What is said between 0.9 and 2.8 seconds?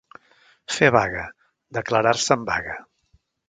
vaga, declarar-se en vaga.